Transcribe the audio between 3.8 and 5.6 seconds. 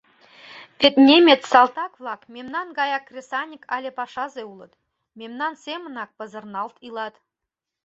пашазе улыт, мемнан